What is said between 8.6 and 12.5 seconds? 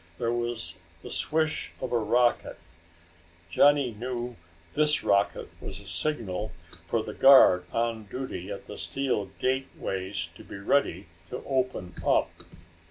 the steel gateways to be ready to open up.